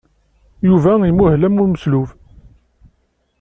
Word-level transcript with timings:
Yuba 0.67 0.91
imuhel 1.09 1.43
am 1.47 1.55
umeslub. 1.63 2.09